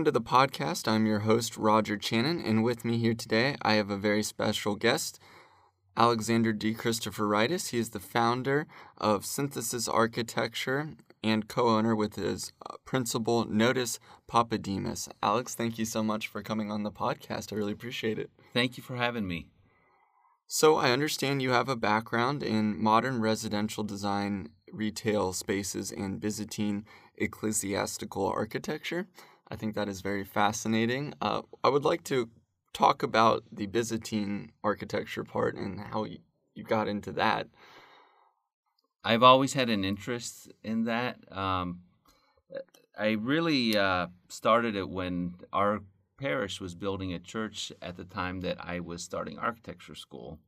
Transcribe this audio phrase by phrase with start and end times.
[0.00, 0.88] welcome to the podcast.
[0.88, 4.74] I'm your host, Roger Channon, and with me here today, I have a very special
[4.74, 5.20] guest,
[5.94, 6.72] Alexander D.
[6.72, 7.68] Christopheridis.
[7.68, 8.66] He is the founder
[8.96, 10.92] of Synthesis Architecture
[11.22, 15.10] and co owner with his uh, principal, Notis Papademas.
[15.22, 17.52] Alex, thank you so much for coming on the podcast.
[17.52, 18.30] I really appreciate it.
[18.54, 19.48] Thank you for having me.
[20.46, 26.86] So, I understand you have a background in modern residential design, retail spaces, and Byzantine
[27.18, 29.06] ecclesiastical architecture.
[29.50, 31.14] I think that is very fascinating.
[31.20, 32.30] Uh, I would like to
[32.72, 36.18] talk about the Byzantine architecture part and how you,
[36.54, 37.48] you got into that.
[39.02, 41.16] I've always had an interest in that.
[41.36, 41.80] Um,
[42.98, 45.80] I really uh, started it when our
[46.18, 50.38] parish was building a church at the time that I was starting architecture school.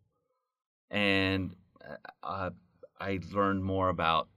[0.90, 1.56] And
[2.22, 2.50] uh,
[3.00, 4.28] I learned more about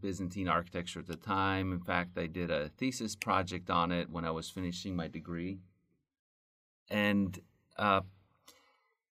[0.00, 1.72] Byzantine architecture at the time.
[1.72, 5.58] In fact, I did a thesis project on it when I was finishing my degree.
[6.90, 7.38] And
[7.78, 8.02] uh,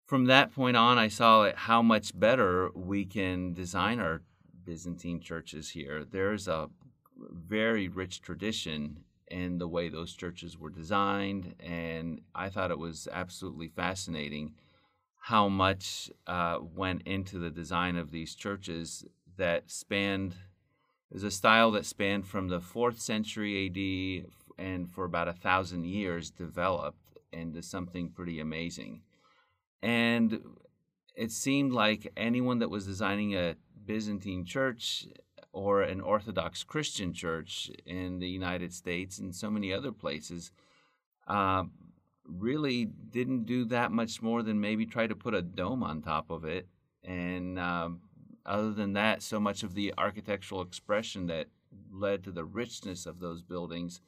[0.06, 4.22] from that point on, I saw how much better we can design our
[4.64, 6.04] Byzantine churches here.
[6.04, 6.70] There's a
[7.18, 13.08] very rich tradition in the way those churches were designed, and I thought it was
[13.12, 14.54] absolutely fascinating
[15.18, 19.06] how much uh, went into the design of these churches
[19.38, 20.36] that spanned.
[21.12, 25.86] There's a style that spanned from the fourth century AD and for about a thousand
[25.86, 29.02] years developed into something pretty amazing.
[29.82, 30.42] And
[31.16, 35.06] it seemed like anyone that was designing a Byzantine church
[35.52, 40.52] or an Orthodox Christian church in the United States and so many other places
[41.28, 41.64] uh,
[42.26, 46.30] really didn't do that much more than maybe try to put a dome on top
[46.30, 46.68] of it.
[47.04, 48.02] And um,
[48.46, 51.48] other than that, so much of the architectural expression that
[51.92, 54.02] led to the richness of those buildings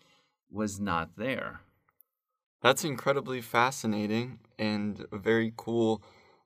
[0.49, 1.61] was not there.
[2.61, 6.01] That's incredibly fascinating and a very cool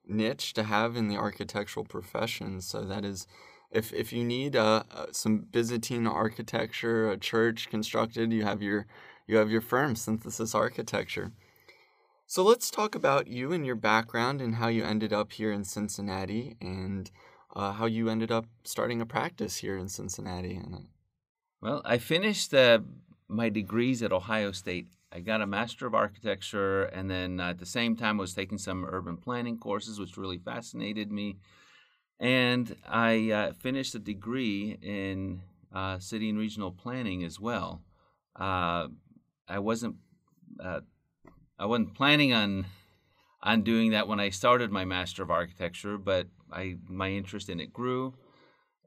[0.06, 2.60] niche to have in the architectural profession.
[2.60, 3.26] So that is,
[3.70, 8.86] if if you need uh, uh, some Byzantine architecture, a church constructed, you have your
[9.26, 11.32] you have your firm, Synthesis Architecture.
[12.26, 15.64] So let's talk about you and your background and how you ended up here in
[15.64, 17.10] Cincinnati and
[17.58, 20.60] uh, how you ended up starting a practice here in Cincinnati.
[20.64, 20.78] Uh,
[21.60, 22.78] well, I finished uh,
[23.28, 27.58] my degrees at Ohio State I got a Master of Architecture, and then uh, at
[27.58, 31.38] the same time, I was taking some urban planning courses, which really fascinated me.
[32.20, 35.40] And I uh, finished a degree in
[35.74, 37.82] uh, city and regional planning as well.
[38.36, 38.88] I
[39.48, 39.96] wasn't
[40.60, 42.66] I wasn't planning on
[43.42, 47.60] on doing that when I started my Master of Architecture, but I my interest in
[47.60, 48.14] it grew,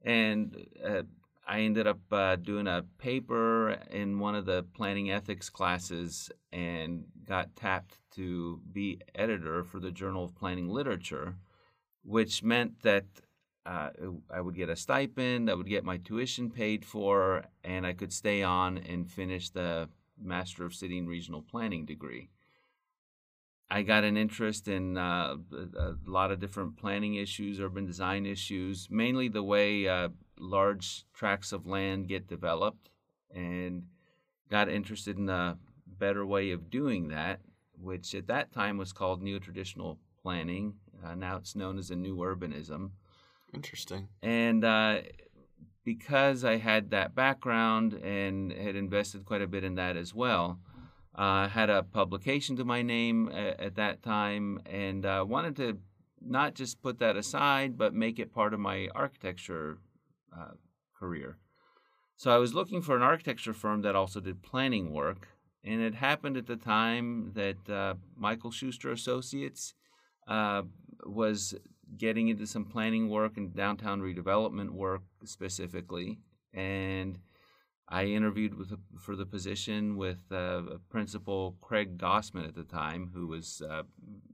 [0.04, 1.04] and uh,
[1.48, 7.06] I ended up uh, doing a paper in one of the planning ethics classes and
[7.26, 11.36] got tapped to be editor for the Journal of Planning Literature,
[12.04, 13.06] which meant that
[13.66, 13.90] uh,
[14.34, 18.14] I would get a stipend, I would get my tuition paid for, and I could
[18.14, 19.90] stay on and finish the
[20.22, 22.30] Master of City and Regional Planning degree.
[23.72, 25.38] I got an interest in uh,
[25.78, 31.54] a lot of different planning issues, urban design issues, mainly the way uh, large tracts
[31.54, 32.90] of land get developed
[33.34, 33.84] and
[34.50, 37.40] got interested in a better way of doing that,
[37.82, 40.74] which at that time was called neo-traditional planning.
[41.02, 42.92] Uh, now it's known as a new urbanism.
[43.53, 44.09] Interesting.
[44.22, 44.98] And uh,
[45.86, 50.59] because I had that background and had invested quite a bit in that as well,
[51.16, 55.78] uh, had a publication to my name at, at that time and uh, wanted to
[56.22, 59.78] not just put that aside, but make it part of my architecture
[60.38, 60.52] uh,
[60.98, 61.38] career.
[62.16, 65.28] So I was looking for an architecture firm that also did planning work,
[65.64, 69.74] and it happened at the time that uh, Michael Schuster Associates
[70.28, 70.62] uh,
[71.03, 71.56] was
[71.97, 76.20] getting into some planning work and downtown redevelopment work specifically,
[76.53, 77.18] and
[77.91, 83.28] I interviewed with for the position with uh, Principal Craig Gossman at the time, who
[83.28, 83.84] was uh,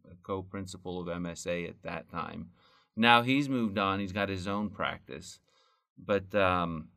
[0.09, 2.51] a co-principal of MSA at that time.
[2.95, 5.39] Now he's moved on; he's got his own practice
[5.97, 6.89] but um,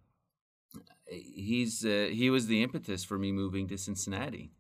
[1.07, 4.53] he's uh, he was the impetus for me moving to Cincinnati,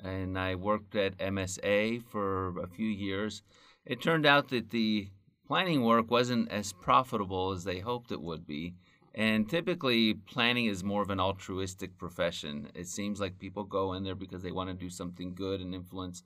[0.00, 3.42] and I worked at MSA for a few years.
[3.84, 5.08] It turned out that the
[5.46, 8.74] planning work wasn't as profitable as they hoped it would be.
[9.18, 12.70] And typically, planning is more of an altruistic profession.
[12.76, 15.74] It seems like people go in there because they want to do something good and
[15.74, 16.22] influence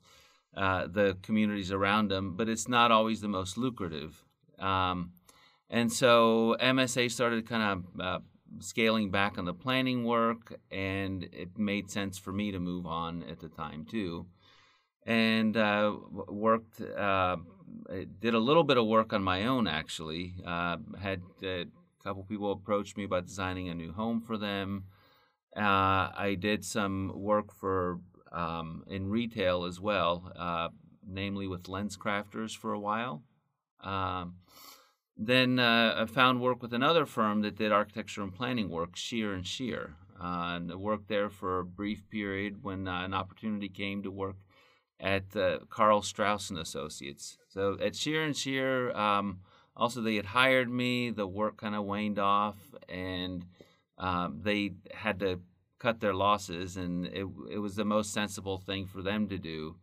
[0.55, 4.23] uh, the communities around them, but it's not always the most lucrative.
[4.59, 5.13] Um,
[5.71, 8.19] and so MSA started kind of uh,
[8.59, 13.23] scaling back on the planning work, and it made sense for me to move on
[13.23, 14.27] at the time too.
[15.03, 17.37] And uh, worked, uh,
[18.19, 20.35] did a little bit of work on my own actually.
[20.45, 21.23] Uh, had
[22.03, 24.85] couple people approached me about designing a new home for them.
[25.55, 27.99] Uh, I did some work for
[28.31, 30.69] um, in retail as well, uh,
[31.07, 33.23] namely with LensCrafters for a while.
[33.81, 34.35] Um,
[35.15, 39.33] then uh, I found work with another firm that did architecture and planning work, Shear
[39.33, 43.69] and Shear, uh, and I worked there for a brief period when uh, an opportunity
[43.69, 44.37] came to work
[44.99, 47.37] at uh, Carl Strauss and Associates.
[47.49, 49.41] So at Shear and Shear, um,
[49.75, 51.09] also they had hired me.
[51.09, 52.57] The work kind of waned off,
[52.89, 53.45] and
[53.97, 55.39] um, they had to
[55.79, 59.75] cut their losses, and it it was the most sensible thing for them to do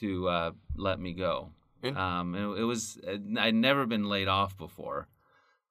[0.00, 1.50] to uh, let me go.
[1.84, 5.06] Um, it, it, was I'd never been laid off before,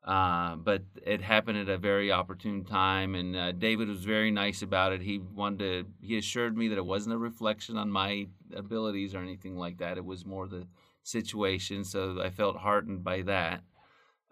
[0.05, 4.61] uh, but it happened at a very opportune time, and uh, David was very nice
[4.61, 5.01] about it.
[5.01, 9.19] He wanted to, he assured me that it wasn't a reflection on my abilities or
[9.19, 9.97] anything like that.
[9.97, 10.65] It was more the
[11.07, 13.61] situation, so I felt heartened by that.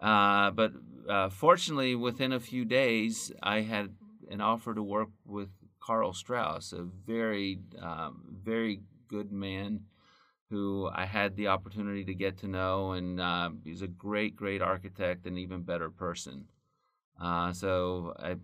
[0.00, 0.72] Uh, but
[1.08, 3.94] uh, fortunately, within a few days, I had
[4.30, 5.48] an offer to work with
[5.80, 9.80] Carl Strauss, a very, um, very good man
[10.50, 14.62] who I had the opportunity to get to know, and uh, he's a great, great
[14.62, 16.44] architect and even better person.
[17.20, 18.36] Uh, so I,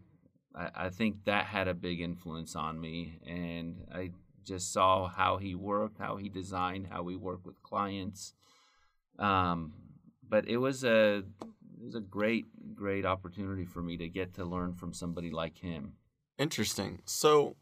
[0.55, 4.11] I, I think that had a big influence on me, and I
[4.45, 8.35] just saw how he worked, how he designed, how we work with clients.
[9.19, 9.73] Um,
[10.29, 14.45] but it was a it was a great, great opportunity for me to get to
[14.45, 15.95] learn from somebody like him.
[16.39, 17.01] Interesting.
[17.05, 17.57] So,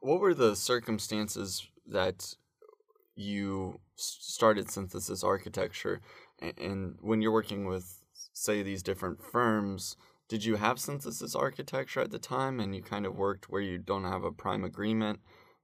[0.00, 2.34] what were the circumstances that
[3.14, 6.00] you started synthesis architecture
[6.40, 9.96] and when you're working with say these different firms
[10.28, 13.76] did you have synthesis architecture at the time and you kind of worked where you
[13.76, 15.18] don't have a prime agreement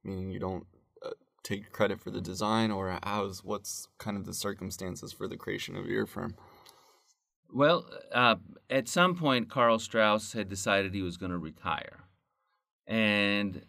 [0.05, 0.65] meaning you don't
[1.05, 1.09] uh,
[1.43, 5.75] take credit for the design or how's what's kind of the circumstances for the creation
[5.75, 6.35] of your firm
[7.53, 8.35] well uh,
[8.69, 12.05] at some point Carl strauss had decided he was going to retire
[12.87, 13.61] and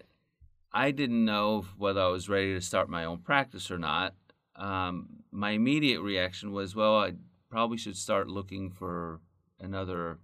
[0.77, 4.15] I didn't know whether I was ready to start my own practice or not.
[4.57, 7.13] Um, my immediate reaction was, well, I
[7.49, 9.21] probably should start looking for
[9.59, 10.19] another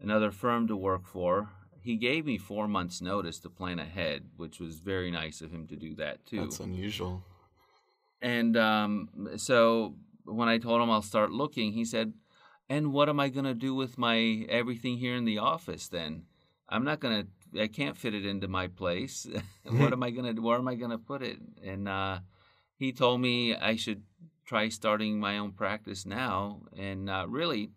[0.00, 1.50] another firm to work for.
[1.82, 5.66] He gave me four months' notice to plan ahead, which was very nice of him
[5.68, 6.40] to do that too.
[6.40, 7.22] That's unusual.
[8.20, 9.94] And um, so
[10.24, 12.12] when I told him I'll start looking, he said,
[12.68, 16.24] "And what am I going to do with my everything here in the office then?
[16.68, 19.26] I'm not going to I can't fit it into my place.
[19.64, 20.32] what am I gonna?
[20.32, 21.38] Where am I gonna put it?
[21.64, 22.20] And uh,
[22.76, 24.02] he told me I should
[24.44, 26.62] try starting my own practice now.
[26.76, 27.70] And uh, really,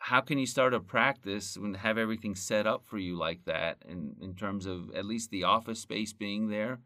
[0.00, 3.78] how can you start a practice and have everything set up for you like that?
[3.88, 6.80] In in terms of at least the office space being there,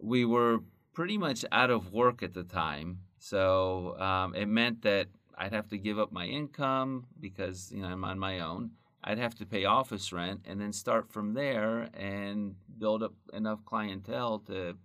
[0.00, 0.60] we were
[0.92, 5.06] pretty much out of work at the time, so um, it meant that
[5.36, 8.72] I'd have to give up my income because you know I'm on my own
[9.02, 13.64] I'd have to pay office rent and then start from there and build up enough
[13.64, 14.76] clientele to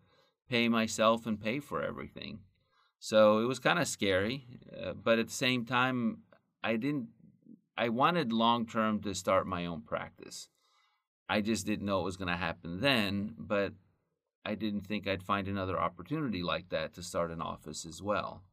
[0.49, 2.39] pay myself and pay for everything.
[2.99, 4.45] So it was kind of scary,
[4.81, 6.19] uh, but at the same time,
[6.63, 7.07] I didn't.
[7.77, 10.49] I wanted long term to start my own practice.
[11.29, 13.73] I just didn't know it was going to happen then, but
[14.45, 18.43] I didn't think I'd find another opportunity like that to start an office as well.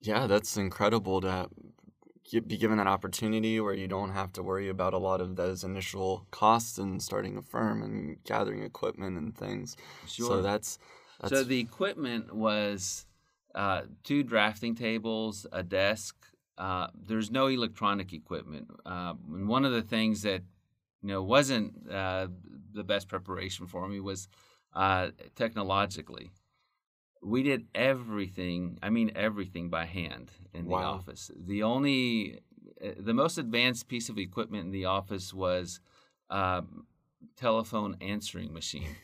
[0.00, 1.48] Yeah, that's incredible to
[2.46, 5.64] be given that opportunity where you don't have to worry about a lot of those
[5.64, 9.76] initial costs in starting a firm and gathering equipment and things.
[10.06, 10.28] Sure.
[10.28, 10.78] So that's,
[11.20, 13.06] that's so the equipment was
[13.54, 16.14] uh, two drafting tables, a desk.
[16.60, 18.68] Uh, there's no electronic equipment.
[18.84, 20.42] Uh, and one of the things that
[21.02, 22.26] you know wasn't uh,
[22.72, 24.28] the best preparation for me was
[24.74, 26.30] uh, technologically
[27.22, 30.78] we did everything i mean everything by hand in wow.
[30.78, 32.40] the office the only
[32.98, 35.80] the most advanced piece of equipment in the office was
[36.30, 36.62] a
[37.36, 38.96] telephone answering machine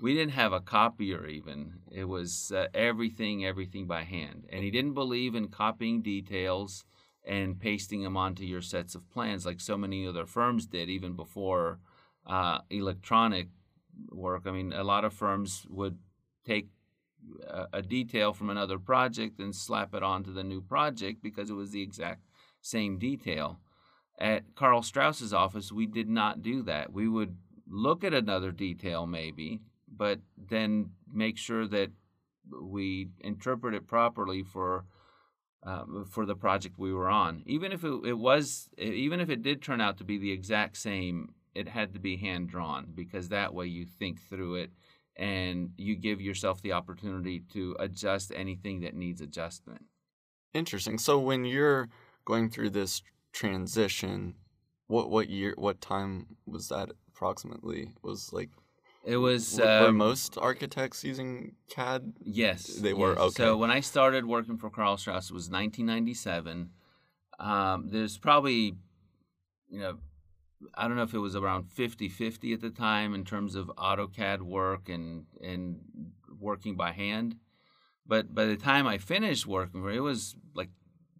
[0.00, 4.70] we didn't have a copier even it was uh, everything everything by hand and he
[4.70, 6.84] didn't believe in copying details
[7.24, 11.14] and pasting them onto your sets of plans like so many other firms did even
[11.14, 11.78] before
[12.26, 13.48] uh, electronic
[14.10, 15.98] work i mean a lot of firms would
[16.44, 16.68] take
[17.72, 21.70] a, detail from another project and slap it onto the new project because it was
[21.70, 22.22] the exact
[22.60, 23.60] same detail.
[24.18, 26.92] At Carl Strauss's office, we did not do that.
[26.92, 27.36] We would
[27.68, 29.60] look at another detail maybe,
[29.96, 31.90] but then make sure that
[32.62, 34.84] we interpret it properly for
[35.66, 37.42] uh, for the project we were on.
[37.46, 40.76] Even if it, it was, even if it did turn out to be the exact
[40.76, 44.70] same, it had to be hand drawn because that way you think through it
[45.16, 49.82] and you give yourself the opportunity to adjust anything that needs adjustment.
[50.54, 50.98] Interesting.
[50.98, 51.88] So when you're
[52.24, 54.34] going through this transition,
[54.86, 57.92] what what year, what time was that approximately?
[58.02, 58.50] Was like
[59.06, 59.58] it was.
[59.58, 62.12] Were, were um, most architects using CAD?
[62.22, 63.12] Yes, They were?
[63.12, 63.18] yes.
[63.18, 63.44] Okay.
[63.44, 66.70] So when I started working for Carl Strauss, it was 1997.
[67.38, 68.74] Um, there's probably,
[69.68, 69.98] you know,
[70.74, 74.40] I don't know if it was around 50-50 at the time in terms of AutoCAD
[74.40, 75.80] work and and
[76.40, 77.36] working by hand.
[78.06, 80.70] But by the time I finished working for it, it was like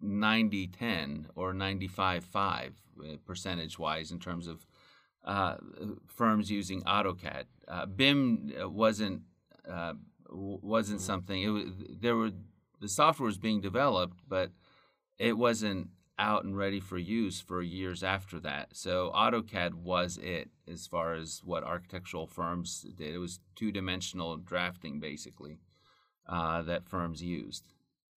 [0.03, 4.65] 90-10 or 95-5 uh, percentage wise in terms of
[5.27, 5.57] uh,
[6.07, 7.43] firms using AutoCAD.
[7.67, 9.21] Uh, BIM wasn't
[9.69, 9.93] uh,
[10.29, 11.41] wasn't something.
[11.41, 11.65] It was
[12.01, 12.31] there were
[12.79, 14.51] the software was being developed, but
[15.19, 18.69] it wasn't out and ready for use for years after that.
[18.75, 23.13] So AutoCAD was it as far as what architectural firms did.
[23.13, 25.59] It was two dimensional drafting basically
[26.27, 27.65] uh, that firms used.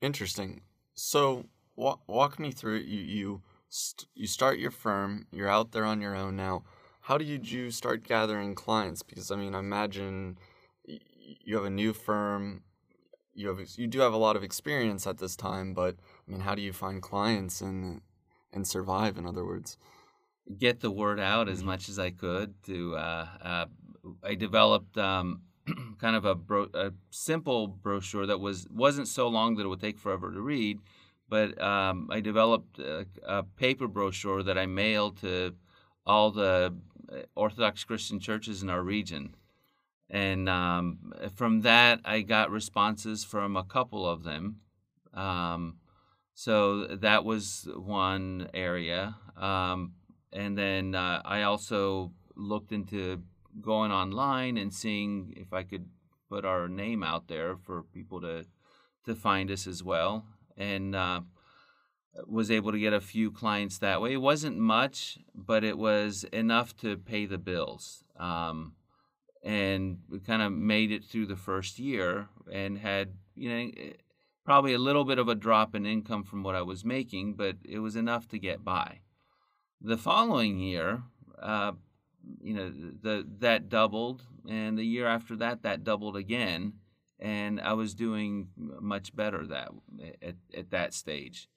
[0.00, 0.62] Interesting.
[0.94, 2.86] So walk walk me through it.
[2.86, 5.26] You you st- you start your firm.
[5.32, 6.62] You're out there on your own now.
[7.10, 9.02] How did you start gathering clients?
[9.02, 10.38] Because I mean, I imagine
[10.86, 12.62] you have a new firm.
[13.34, 16.42] You have you do have a lot of experience at this time, but I mean,
[16.42, 18.02] how do you find clients and
[18.52, 19.18] and survive?
[19.18, 19.76] In other words,
[20.56, 22.54] get the word out as much as I could.
[22.66, 23.66] To uh, uh,
[24.22, 25.42] I developed um,
[25.98, 29.80] kind of a, bro- a simple brochure that was wasn't so long that it would
[29.80, 30.78] take forever to read,
[31.28, 35.56] but um, I developed a, a paper brochure that I mailed to
[36.06, 36.70] all the uh,
[37.34, 39.34] Orthodox Christian churches in our region.
[40.08, 44.60] And um, from that, I got responses from a couple of them.
[45.14, 45.76] Um,
[46.34, 49.16] so that was one area.
[49.36, 49.92] Um,
[50.32, 53.22] and then uh, I also looked into
[53.60, 55.86] going online and seeing if I could
[56.28, 58.46] put our name out there for people to
[59.06, 60.24] to find us as well.
[60.56, 61.22] And uh,
[62.26, 64.12] was able to get a few clients that way.
[64.12, 68.04] It wasn't much, but it was enough to pay the bills.
[68.18, 68.74] Um,
[69.42, 73.92] and we kind of made it through the first year and had, you know, eh,
[74.44, 77.56] probably a little bit of a drop in income from what I was making, but
[77.64, 79.00] it was enough to get by.
[79.80, 81.02] The following year,
[81.40, 81.72] uh,
[82.42, 86.74] you know, the that doubled, and the year after that, that doubled again,
[87.18, 89.70] and I was doing much better that
[90.22, 91.48] at, at that stage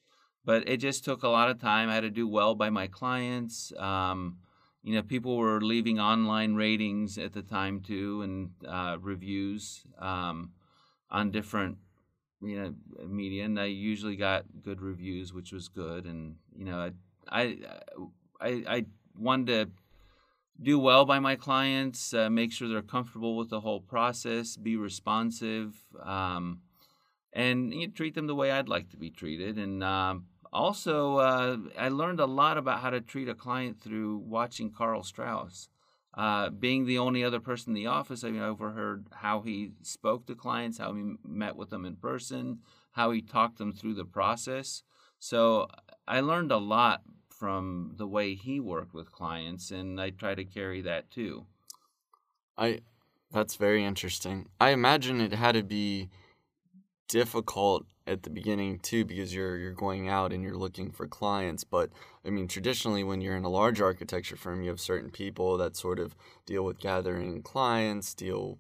[0.46, 1.90] but it just took a lot of time.
[1.90, 3.72] I had to do well by my clients.
[3.78, 4.38] Um,
[4.84, 10.52] you know, people were leaving online ratings at the time too, and uh, reviews um,
[11.10, 11.78] on different
[12.42, 12.74] you know
[13.08, 16.06] media, and I usually got good reviews, which was good.
[16.06, 16.92] And you know, I
[17.30, 17.58] I
[18.42, 18.86] I, I
[19.18, 19.72] wanted to
[20.62, 24.76] do well by my clients, uh, make sure they're comfortable with the whole process, be
[24.76, 25.76] responsive.
[26.02, 26.62] Um,
[27.32, 31.18] and you know, treat them the way I'd like to be treated, and um, also,
[31.18, 35.70] uh, I learned a lot about how to treat a client through watching Carl Strauss.
[36.14, 39.72] Uh, being the only other person in the office, I mean, I overheard how he
[39.82, 42.60] spoke to clients, how he met with them in person,
[42.92, 44.84] how he talked them through the process.
[45.18, 45.68] So
[46.08, 50.46] I learned a lot from the way he worked with clients, and I try to
[50.46, 51.48] carry that too.
[52.58, 52.82] I
[53.32, 54.48] that's very interesting.
[54.62, 56.10] I imagine it had to be
[57.08, 61.64] difficult at the beginning too because you're you're going out and you're looking for clients
[61.64, 61.90] but
[62.26, 65.76] i mean traditionally when you're in a large architecture firm you have certain people that
[65.76, 68.58] sort of deal with gathering clients deal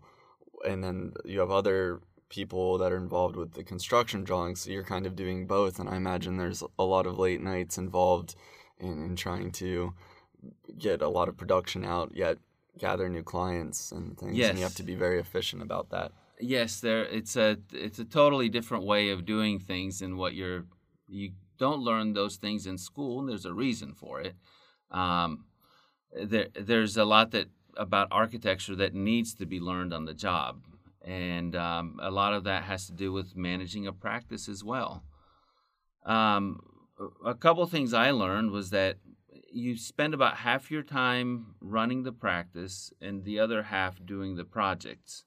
[0.65, 4.83] and then you have other people that are involved with the construction drawings so you're
[4.83, 8.35] kind of doing both and i imagine there's a lot of late nights involved
[8.79, 9.93] in, in trying to
[10.77, 12.37] get a lot of production out yet
[12.77, 14.49] gather new clients and things yes.
[14.49, 16.11] and you have to be very efficient about that
[16.43, 20.65] yes there it's a it's a totally different way of doing things than what you're
[21.07, 24.35] you don't learn those things in school and there's a reason for it.
[24.91, 25.45] Um,
[26.11, 27.47] there there's a lot that
[27.77, 30.63] about architecture that needs to be learned on the job
[31.03, 35.03] and um, a lot of that has to do with managing a practice as well.
[36.05, 36.59] Um,
[37.25, 38.97] a couple things i learned was that
[39.51, 44.45] you spend about half your time running the practice and the other half doing the
[44.45, 45.23] projects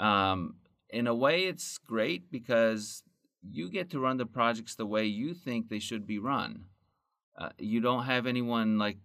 [0.00, 0.56] um,
[0.88, 3.02] in a way, it's great because
[3.42, 6.64] you get to run the projects the way you think they should be run.
[7.38, 8.98] Uh, you don't have anyone like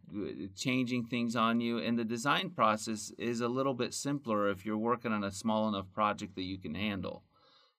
[0.55, 4.77] changing things on you, and the design process is a little bit simpler if you're
[4.77, 7.23] working on a small enough project that you can handle.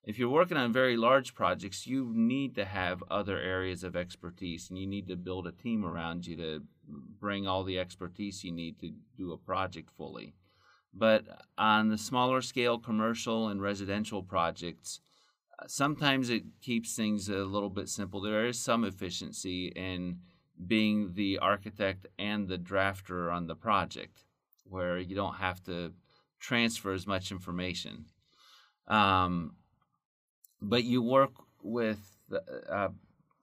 [0.06, 4.70] if you're working on very large projects, you need to have other areas of expertise
[4.70, 6.62] and you need to build a team around you to
[7.20, 10.32] bring all the expertise you need to do a project fully.
[10.98, 11.24] But
[11.58, 15.00] on the smaller scale commercial and residential projects,
[15.58, 18.20] uh, sometimes it keeps things a little bit simple.
[18.20, 20.20] There is some efficiency in
[20.66, 24.24] being the architect and the drafter on the project,
[24.64, 25.92] where you don't have to
[26.40, 28.06] transfer as much information.
[28.88, 29.56] Um,
[30.62, 32.16] but you work with
[32.70, 32.88] uh,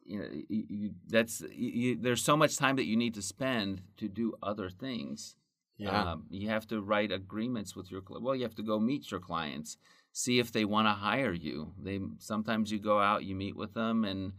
[0.04, 4.08] you know you, that's you, there's so much time that you need to spend to
[4.08, 5.36] do other things
[5.78, 6.12] Yeah.
[6.12, 9.20] um, you have to write agreements with your well you have to go meet your
[9.20, 9.78] clients
[10.14, 11.74] see if they want to hire you.
[11.82, 14.34] They sometimes you go out you meet with them and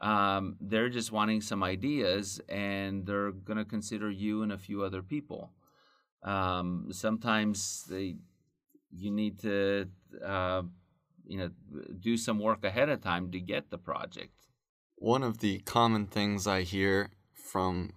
[0.00, 4.82] um, they're just wanting some ideas and they're going to consider you and a few
[4.82, 5.50] other people.
[6.22, 8.16] Um, sometimes they
[8.92, 9.88] you need to
[10.24, 10.62] uh,
[11.26, 11.50] you know
[12.00, 14.32] do some work ahead of time to get the project.
[14.94, 17.92] One of the common things I hear from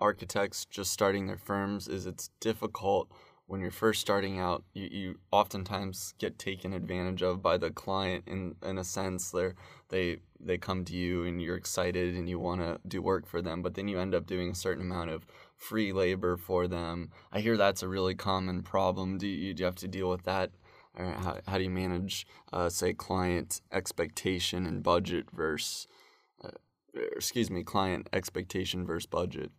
[0.00, 3.10] architects just starting their firms is it's difficult
[3.46, 4.64] when you're first starting out.
[4.72, 9.30] You, you oftentimes get taken advantage of by the client in in a sense.
[9.30, 9.52] They
[9.88, 13.42] they they come to you and you're excited and you want to do work for
[13.42, 15.26] them, but then you end up doing a certain amount of
[15.56, 17.10] free labor for them.
[17.32, 19.18] I hear that's a really common problem.
[19.18, 20.50] Do you, do you have to deal with that?
[20.98, 25.86] Or how, how do you manage, uh, say, client expectation and budget versus
[26.94, 29.50] excuse me, client expectation versus budget.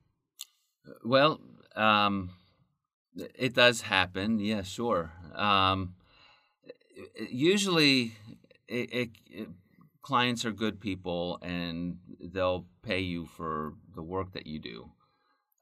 [1.03, 1.39] Well,
[1.75, 2.31] um,
[3.15, 4.39] it does happen.
[4.39, 5.11] Yeah, sure.
[5.35, 5.95] Um,
[7.29, 8.15] usually,
[8.67, 9.49] it, it, it,
[10.01, 14.91] clients are good people, and they'll pay you for the work that you do.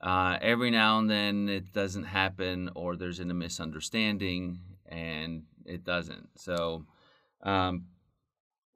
[0.01, 6.29] Uh, every now and then, it doesn't happen, or there's a misunderstanding, and it doesn't.
[6.37, 6.85] So.
[7.43, 7.85] Um,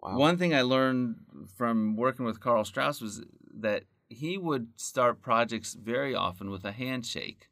[0.03, 0.17] Wow.
[0.17, 1.15] One thing I learned
[1.55, 3.23] from working with Carl Strauss was
[3.61, 7.49] that he would start projects very often with a handshake.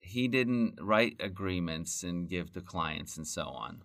[0.00, 3.82] He didn't write agreements and give to clients and so on.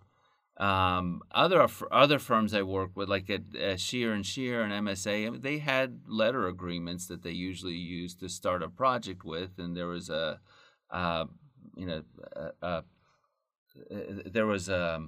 [0.58, 5.42] Um, other other firms I work with, like at, at Shear and Shear and MSA,
[5.42, 9.88] they had letter agreements that they usually used to start a project with, and there
[9.88, 10.40] was a,
[10.92, 11.26] uh,
[11.76, 12.04] you know,
[12.36, 12.84] a, a,
[14.30, 15.08] there was a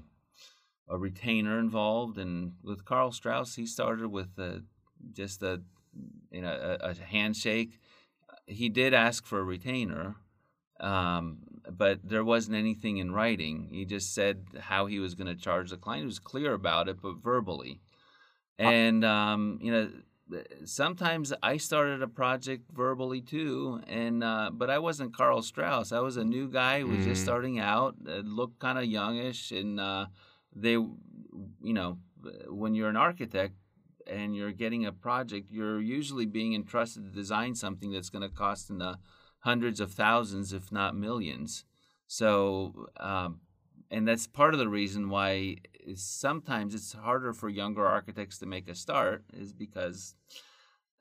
[0.90, 4.64] a retainer involved, and with Carl Strauss, he started with a,
[5.14, 5.62] just a
[6.32, 7.80] you know a, a, handshake.
[8.48, 10.16] He did ask for a retainer,
[10.80, 13.70] um, but there wasn't anything in writing.
[13.72, 16.04] He just said how he was going to charge the client.
[16.04, 17.82] He was clear about it, but verbally.
[18.58, 19.90] And um, you know,
[20.64, 25.92] sometimes I started a project verbally too, and uh, but I wasn't Carl Strauss.
[25.92, 27.10] I was a new guy who was Mm.
[27.10, 30.08] just starting out, uh, looked kind of youngish, and uh,
[30.56, 30.94] they, you
[31.62, 31.98] know,
[32.48, 33.56] when you're an architect
[34.08, 38.36] and you're getting a project, you're usually being entrusted to design something that's going to
[38.36, 38.98] cost in the
[39.40, 41.66] hundreds of thousands, if not millions.
[42.08, 43.42] So, um,
[43.92, 45.58] and that's part of the reason why
[45.96, 50.16] sometimes it's harder for younger architects to make a start, is because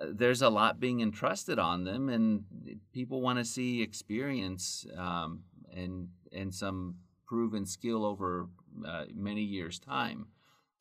[0.00, 2.44] uh, there's a lot being entrusted on them, and
[2.92, 5.40] people want to see experience um,
[5.72, 8.48] and and some proven skill over
[8.86, 10.26] uh, many years' time.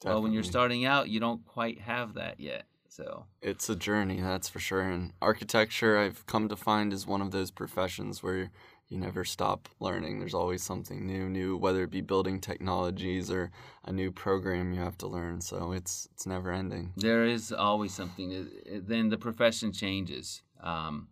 [0.04, 2.66] Well, when you're starting out, you don't quite have that yet.
[2.90, 4.82] So It's a journey, that's for sure.
[4.82, 8.52] And architecture, I've come to find, is one of those professions where
[8.88, 10.20] you never stop learning.
[10.20, 13.50] There's always something new, new, whether it be building technologies or
[13.86, 15.42] a new program you have to learn.
[15.42, 16.94] So it's it's never ending.
[16.96, 18.48] there is always something.
[18.72, 20.44] Then the profession changes.
[20.62, 21.08] Um,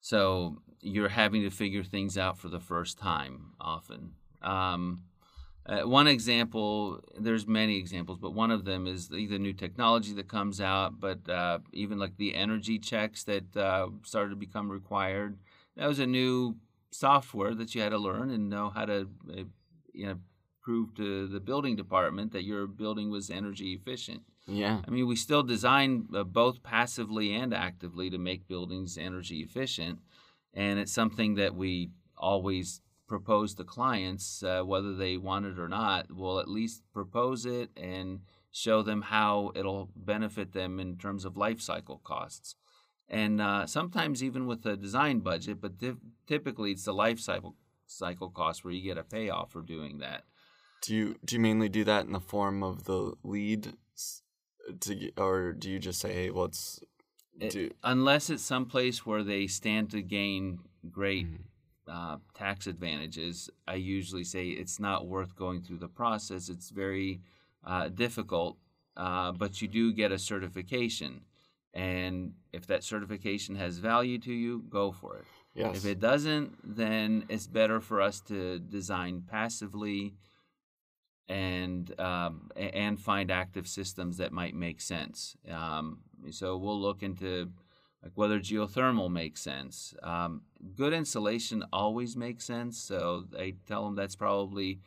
[0.00, 4.14] so you're having to figure things out for the first time often.
[4.42, 5.04] Um,
[5.66, 10.12] uh, one example, there's many examples, but one of them is the, the new technology
[10.14, 14.70] that comes out, but uh, even like the energy checks that uh, started to become
[14.70, 15.38] required.
[15.76, 16.56] That was a new
[16.90, 19.44] software that you had to learn and know how to, uh,
[19.92, 20.16] you know,
[20.62, 24.22] prove to the building department that your building was energy efficient.
[24.46, 24.80] Yeah.
[24.86, 30.00] I mean, we still design uh, both passively and actively to make buildings energy efficient,
[30.54, 32.80] and it's something that we always
[33.16, 36.06] propose to clients, uh, whether they want it or not.
[36.10, 38.20] We'll at least propose it and
[38.50, 42.54] show them how it'll benefit them in terms of life cycle costs,
[43.08, 45.60] and uh, sometimes even with a design budget.
[45.60, 47.54] But ty- typically, it's the life cycle
[47.86, 50.24] cycle cost where you get a payoff for doing that.
[50.86, 53.74] Do you do you mainly do that in the form of the LEED,
[54.80, 56.80] to or do you just say, hey, what's
[57.38, 61.44] It- do unless it's someplace where they stand to gain great Mhm.
[61.88, 66.48] Uh, tax advantages, I usually say it's not worth going through the process.
[66.48, 67.20] It's very
[67.64, 68.56] uh, difficult,
[68.96, 71.22] uh, but you do get a certification.
[71.74, 75.24] And if that certification has value to you, go for it.
[75.54, 75.76] Yes.
[75.76, 80.14] If it doesn't, then it's better for us to design passively
[81.28, 85.36] and um, and find active systems that might make sense.
[85.50, 85.98] Um,
[86.30, 87.50] so we'll look into
[88.02, 89.94] like whether geothermal makes sense.
[90.02, 90.42] Um,
[90.76, 92.78] good insulation always makes sense.
[92.78, 94.80] So I tell them that's probably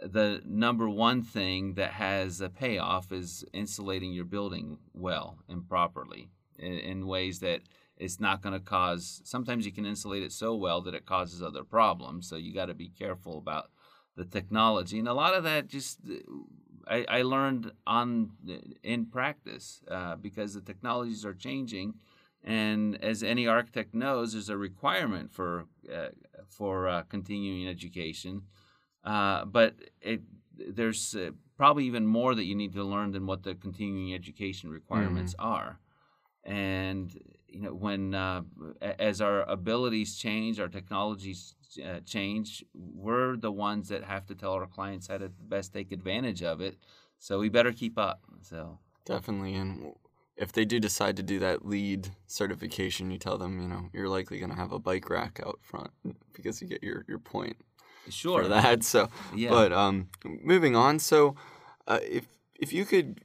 [0.00, 6.30] the number one thing that has a payoff is insulating your building well and properly
[6.58, 7.62] in, in ways that
[7.96, 9.20] it's not going to cause.
[9.24, 12.28] Sometimes you can insulate it so well that it causes other problems.
[12.28, 13.70] So you got to be careful about
[14.16, 16.00] the technology, and a lot of that just
[16.88, 18.32] I, I learned on
[18.82, 21.94] in practice uh, because the technologies are changing,
[22.44, 26.08] and as any architect knows, there's a requirement for uh,
[26.48, 28.42] for uh, continuing education,
[29.04, 30.22] uh, but it
[30.56, 34.70] there's uh, probably even more that you need to learn than what the continuing education
[34.70, 35.46] requirements mm-hmm.
[35.46, 35.80] are,
[36.44, 38.42] and you know when uh,
[38.80, 44.52] as our abilities change, our technologies uh, change, we're the ones that have to tell
[44.52, 46.76] our clients how to best take advantage of it.
[47.18, 48.22] So we better keep up.
[48.42, 49.92] So definitely, and
[50.38, 54.08] if they do decide to do that LEED certification, you tell them, you know, you're
[54.08, 55.90] likely going to have a bike rack out front
[56.32, 57.56] because you get your your point.
[58.08, 58.44] Sure.
[58.44, 59.50] For that, so yeah.
[59.50, 61.34] But um, moving on, so
[61.86, 63.20] uh, if if you could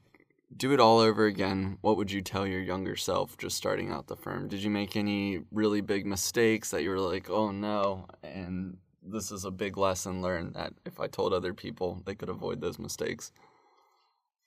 [0.55, 4.07] do it all over again, what would you tell your younger self just starting out
[4.07, 4.47] the firm?
[4.47, 8.07] Did you make any really big mistakes that you were like, oh no?
[8.23, 12.29] And this is a big lesson learned that if I told other people, they could
[12.29, 13.31] avoid those mistakes.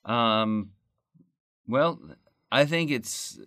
[0.04, 0.70] Um,
[1.66, 1.98] well,
[2.50, 3.38] I think it's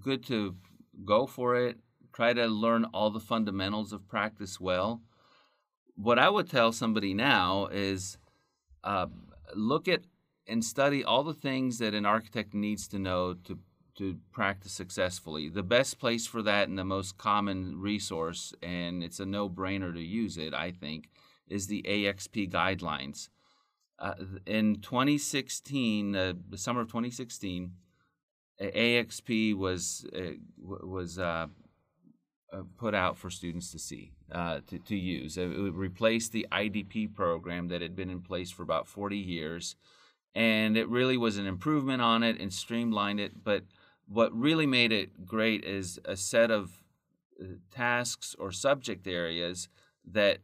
[0.00, 0.56] good to
[1.04, 1.78] go for it.
[2.12, 5.02] Try to learn all the fundamentals of practice well.
[5.96, 8.18] What I would tell somebody now is
[8.82, 9.06] uh,
[9.54, 10.02] look at
[10.46, 13.58] and study all the things that an architect needs to know to
[13.96, 15.48] to practice successfully.
[15.48, 20.00] The best place for that and the most common resource, and it's a no-brainer to
[20.00, 21.10] use it, I think,
[21.46, 23.28] is the AXP guidelines.
[24.00, 24.14] Uh,
[24.46, 27.70] in 2016, uh, the summer of 2016,
[28.60, 31.46] AXP was uh, was uh,
[32.52, 35.36] uh, put out for students to see uh, to, to use.
[35.36, 39.76] It replaced the IDP program that had been in place for about 40 years
[40.34, 43.44] and it really was an improvement on it and streamlined it.
[43.44, 43.64] But
[44.06, 46.82] what really made it great is a set of
[47.70, 49.68] tasks or subject areas
[50.06, 50.38] that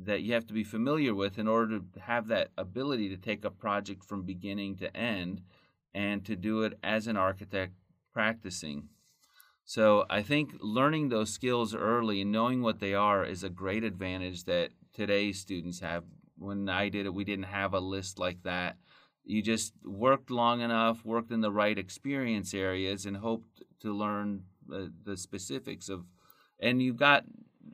[0.00, 3.44] that you have to be familiar with in order to have that ability to take
[3.44, 5.42] a project from beginning to end
[5.96, 7.72] and to do it as an architect
[8.12, 8.88] practicing.
[9.64, 13.82] So I think learning those skills early and knowing what they are is a great
[13.82, 16.04] advantage that today's students have.
[16.38, 18.76] When I did it, we didn't have a list like that
[19.26, 24.44] you just worked long enough, worked in the right experience areas, and hoped to learn
[24.72, 26.04] uh, the specifics of.
[26.60, 27.24] And you got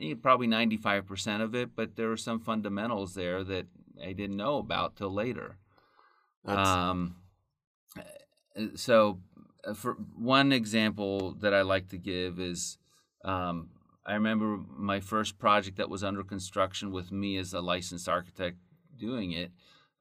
[0.00, 3.66] eh, probably 95% of it, but there were some fundamentals there that
[4.02, 5.58] I didn't know about till later.
[6.46, 7.21] Um, eh,
[8.74, 9.20] so,
[9.64, 12.78] uh, for one example that I like to give is
[13.24, 13.70] um,
[14.04, 18.56] I remember my first project that was under construction with me as a licensed architect
[18.98, 19.52] doing it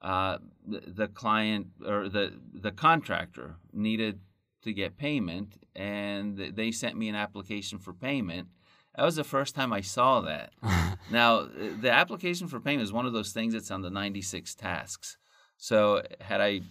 [0.01, 0.37] uh,
[0.67, 4.19] the, the client or the the contractor needed
[4.63, 8.47] to get payment, and they sent me an application for payment.
[8.95, 10.51] That was the first time I saw that.
[11.11, 11.47] now,
[11.79, 15.17] the application for payment is one of those things that's on the 96 tasks.
[15.57, 16.61] So, had I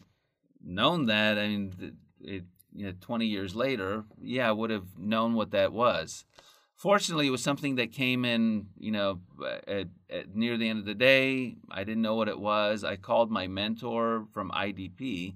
[0.64, 5.34] known that, I mean, it, you know, 20 years later, yeah, I would have known
[5.34, 6.24] what that was
[6.80, 9.20] fortunately, it was something that came in, you know,
[9.68, 11.56] at, at near the end of the day.
[11.70, 12.84] I didn't know what it was.
[12.84, 15.34] I called my mentor from IDP,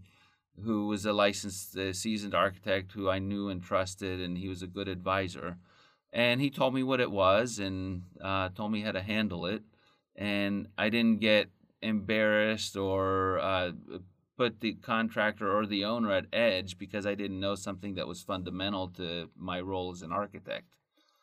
[0.65, 4.63] who was a licensed, uh, seasoned architect who I knew and trusted, and he was
[4.63, 5.59] a good advisor.
[6.15, 9.63] And he told me what it was and uh, told me how to handle it.
[10.17, 11.51] And I didn't get
[11.83, 13.73] embarrassed or uh,
[14.37, 18.23] put the contractor or the owner at edge because I didn't know something that was
[18.23, 20.67] fundamental to my role as an architect.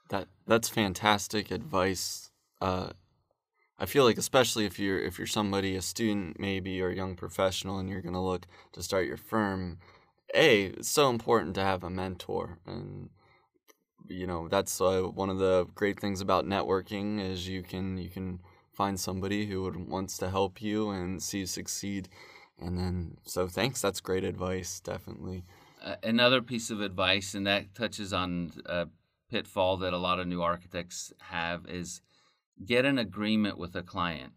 [0.10, 2.32] That that's fantastic advice.
[2.60, 2.91] Uh,
[3.80, 7.15] I feel like especially if you're if you're somebody a student maybe or a young
[7.15, 9.80] professional and you're gonna look to start your firm,
[10.36, 13.10] a it's so important to have a mentor and
[14.08, 18.10] you know that's uh, one of the great things about networking is you can you
[18.10, 18.39] can
[18.74, 22.10] find somebody who wants to help you and see you succeed
[22.62, 25.43] and then so thanks that's great advice definitely
[25.84, 28.88] uh, another piece of advice and that touches on a
[29.32, 32.02] pitfall that a lot of new architects have is
[32.63, 34.34] get an agreement with a client.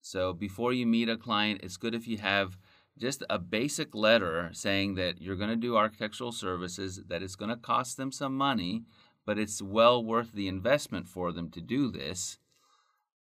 [0.00, 2.58] So before you meet a client, it's good if you have
[2.98, 7.50] just a basic letter saying that you're going to do architectural services, that it's going
[7.50, 8.82] to cost them some money,
[9.26, 12.38] but it's well worth the investment for them to do this,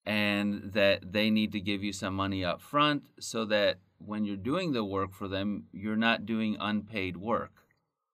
[0.06, 4.36] and that they need to give you some money up front so that when you're
[4.36, 7.66] doing the work for them, you're not doing unpaid work.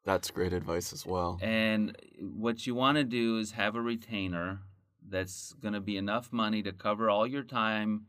[0.04, 1.38] That's great advice as well.
[1.41, 4.60] And what you want to do is have a retainer
[5.10, 8.06] that's going to be enough money to cover all your time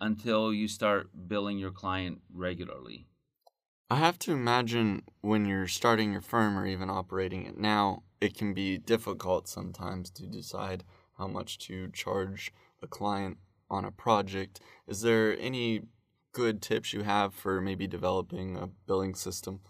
[0.00, 3.06] until you start billing your client regularly.
[3.90, 8.34] I have to imagine when you're starting your firm or even operating it now, it
[8.34, 10.84] can be difficult sometimes to decide
[11.18, 13.38] how much to charge a client
[13.70, 14.60] on a project.
[14.86, 15.82] Is there any
[16.32, 19.60] good tips you have for maybe developing a billing system?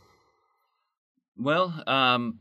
[1.36, 2.40] Well, um,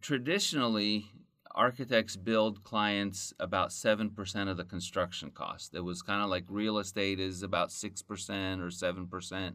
[0.00, 1.06] traditionally,
[1.54, 5.74] architects billed clients about 7% of the construction cost.
[5.74, 9.52] It was kind of like real estate is about 6% or 7%,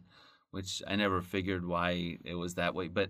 [0.52, 3.10] which I never figured why it was that way, but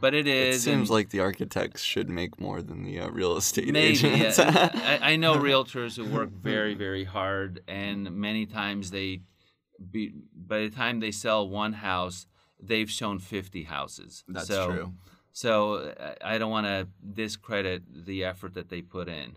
[0.00, 0.56] but it is.
[0.56, 4.38] It seems like the architects should make more than the uh, real estate maybe, agents.
[4.38, 9.22] I, I know realtors who work very, very hard, and many times they,
[9.90, 12.26] be, by the time they sell one house,
[12.60, 14.24] they've shown 50 houses.
[14.26, 14.92] That's so, true.
[15.32, 19.36] So uh, I don't want to discredit the effort that they put in.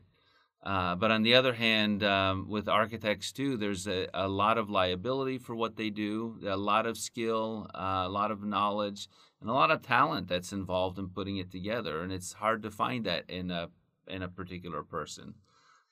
[0.66, 4.68] Uh, but on the other hand, um, with architects too, there's a, a, lot of
[4.68, 9.08] liability for what they do, a lot of skill, uh, a lot of knowledge,
[9.40, 12.02] and a lot of talent that's involved in putting it together.
[12.02, 13.70] And it's hard to find that in a
[14.08, 15.36] in a particular person.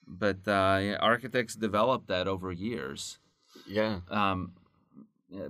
[0.07, 3.19] But uh, yeah, architects develop that over years.
[3.67, 3.99] Yeah.
[4.09, 4.53] Um,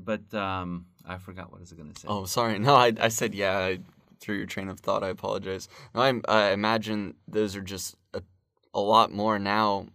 [0.04, 2.08] but um, I forgot what I was going to say.
[2.10, 2.60] Oh, sorry.
[2.60, 3.58] No, I, I said yeah.
[3.58, 3.80] I,
[4.20, 5.68] threw your train of thought, I apologize.
[5.94, 7.98] No, I, I imagine those are just
[8.74, 9.88] a, lot more now.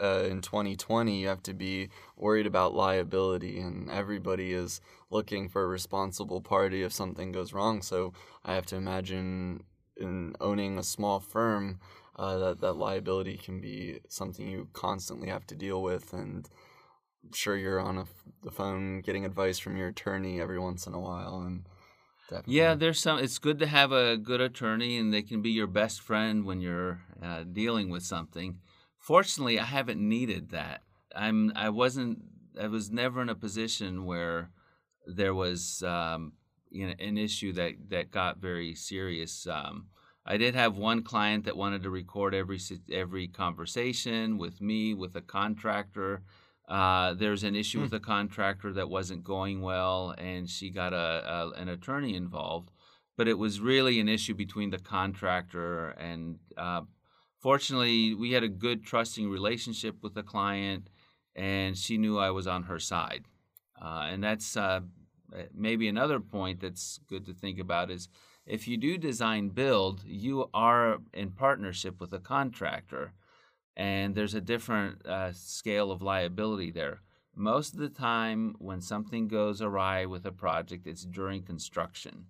[0.00, 5.64] Uh, in 2020, you have to be worried about liability, and everybody is looking for
[5.64, 7.82] a responsible party if something goes wrong.
[7.82, 8.12] So
[8.44, 9.64] I have to imagine
[9.96, 11.80] in owning a small firm,
[12.18, 16.48] uh, that that liability can be something you constantly have to deal with, and
[17.24, 18.04] I'm sure you're on a,
[18.42, 21.64] the phone getting advice from your attorney every once in a while, and
[22.28, 22.54] Definitely.
[22.56, 23.18] Yeah, there's some.
[23.18, 26.60] It's good to have a good attorney, and they can be your best friend when
[26.60, 28.58] you're uh, dealing with something.
[28.98, 30.82] Fortunately, I haven't needed that.
[31.16, 31.52] I'm.
[31.56, 32.18] I wasn't.
[32.60, 34.50] I was never in a position where
[35.06, 36.32] there was um,
[36.70, 39.46] you know, an issue that that got very serious.
[39.46, 39.86] Um,
[40.26, 42.60] I did have one client that wanted to record every
[42.92, 46.22] every conversation with me with a contractor
[46.68, 50.96] uh, there's an issue with a contractor that wasn't going well, and she got a,
[51.56, 52.70] a, an attorney involved.
[53.16, 56.38] But it was really an issue between the contractor and.
[56.56, 56.82] Uh,
[57.40, 60.88] fortunately, we had a good trusting relationship with the client,
[61.34, 63.24] and she knew I was on her side.
[63.80, 64.80] Uh, and that's uh,
[65.54, 68.08] maybe another point that's good to think about is
[68.46, 73.12] if you do design build, you are in partnership with a contractor
[73.78, 77.00] and there's a different uh, scale of liability there.
[77.36, 82.26] Most of the time, when something goes awry with a project, it's during construction.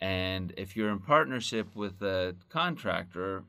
[0.00, 3.44] And if you're in partnership with a contractor,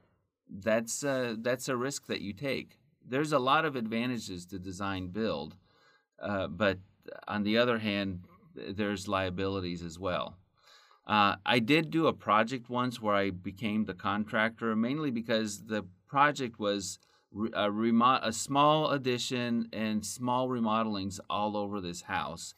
[0.48, 2.78] that's a, that's a risk that you take.
[3.04, 5.56] There's a lot of advantages to design build,
[6.22, 6.78] uh, but
[7.28, 8.20] on the other hand,
[8.56, 10.38] there's liabilities as well.
[11.08, 15.86] Uh, I did do a project once where I became the contractor, mainly because the
[16.08, 17.00] project was
[17.54, 22.56] a, remo- a small addition and small remodelings all over this house.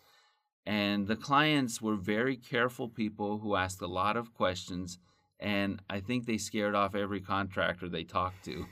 [0.65, 4.99] And the clients were very careful people who asked a lot of questions.
[5.39, 8.65] And I think they scared off every contractor they talked to.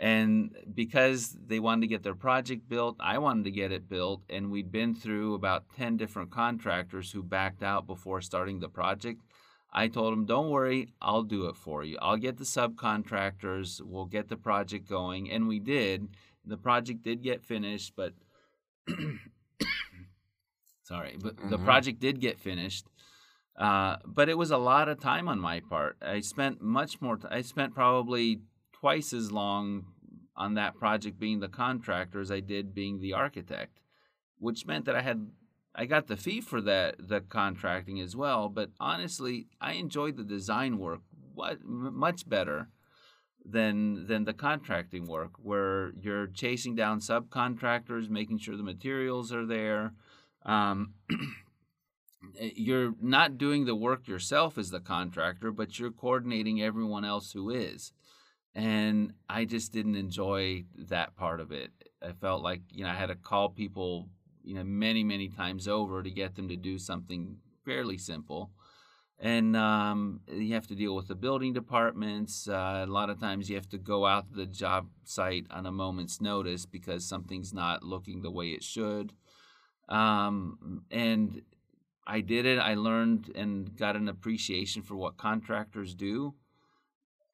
[0.00, 4.22] And because they wanted to get their project built, I wanted to get it built.
[4.28, 9.20] And we'd been through about 10 different contractors who backed out before starting the project.
[9.74, 11.98] I told him, don't worry, I'll do it for you.
[12.00, 15.30] I'll get the subcontractors, we'll get the project going.
[15.30, 16.08] And we did.
[16.44, 18.12] The project did get finished, but
[20.82, 21.50] sorry, but mm-hmm.
[21.50, 22.86] the project did get finished.
[23.56, 25.96] Uh, but it was a lot of time on my part.
[26.02, 28.40] I spent much more, t- I I spent probably
[28.72, 29.86] twice as long
[30.36, 33.80] on that project being the contractor as I did being the architect,
[34.38, 35.28] which meant that I had
[35.74, 40.24] I got the fee for that the contracting as well, but honestly, I enjoyed the
[40.24, 41.00] design work
[41.34, 42.68] what much better
[43.44, 49.44] than than the contracting work where you're chasing down subcontractors, making sure the materials are
[49.44, 49.94] there.
[50.46, 50.94] Um,
[52.38, 57.32] eh, you're not doing the work yourself as the contractor, but you're coordinating everyone else
[57.32, 57.92] who is.
[58.54, 61.72] And I just didn't enjoy that part of it.
[62.00, 64.08] I felt like, you know, I had to call people
[64.44, 68.50] you know many many times over to get them to do something fairly simple
[69.18, 72.48] and um, you have to deal with the building departments.
[72.48, 75.66] Uh, a lot of times you have to go out to the job site on
[75.66, 79.12] a moment's notice because something's not looking the way it should.
[79.88, 81.42] Um, and
[82.06, 82.58] I did it.
[82.58, 86.34] I learned and got an appreciation for what contractors do.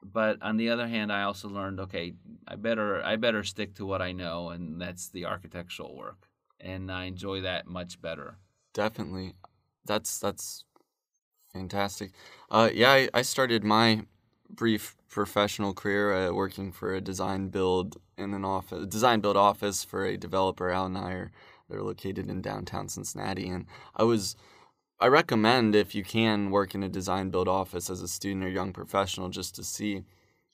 [0.03, 2.14] But on the other hand, I also learned, okay,
[2.46, 6.30] I better I better stick to what I know, and that's the architectural work,
[6.61, 8.37] and I enjoy that much better.
[8.73, 9.35] Definitely,
[9.85, 10.64] that's that's
[11.53, 12.12] fantastic.
[12.51, 14.05] Uh, yeah, I, I started my
[14.49, 19.85] brief professional career uh, working for a design build in an office, design build office
[19.85, 21.31] for a developer, Al Neyer.
[21.68, 24.37] They're located in downtown Cincinnati, and I was
[25.01, 28.51] I recommend if you can work in a design build office as a student or
[28.51, 30.03] young professional just to see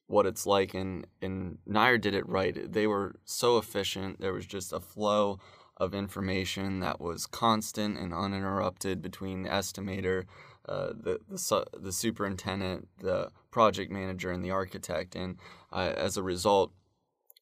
[0.07, 2.73] what it's like and and Neyer did it right.
[2.73, 4.21] They were so efficient.
[4.21, 5.41] There was just a flow
[5.77, 10.25] of information that was constant and uninterrupted between the estimator,
[10.69, 15.15] uh, the the the superintendent, the project manager, and the architect.
[15.15, 15.37] And
[15.73, 16.73] uh, as a result,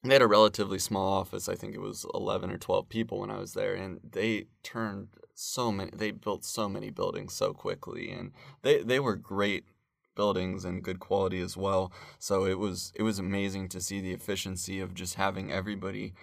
[0.03, 1.49] they had a relatively small office.
[1.49, 5.09] I think it was eleven or twelve people when I was there, and they turned
[5.35, 9.65] so many they built so many buildings so quickly and they they were great
[10.15, 14.13] buildings and good quality as well so it was it was amazing to see the
[14.13, 16.15] efficiency of just having everybody